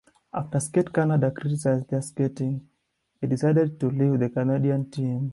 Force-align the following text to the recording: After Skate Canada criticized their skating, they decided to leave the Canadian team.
After 0.33 0.59
Skate 0.59 0.91
Canada 0.91 1.29
criticized 1.29 1.89
their 1.91 2.01
skating, 2.01 2.67
they 3.19 3.27
decided 3.27 3.79
to 3.79 3.91
leave 3.91 4.19
the 4.19 4.29
Canadian 4.31 4.89
team. 4.89 5.29